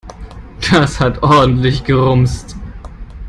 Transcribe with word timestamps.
Das 0.71 0.99
hat 0.99 1.21
ordentlich 1.21 1.83
gerumst. 1.83 2.55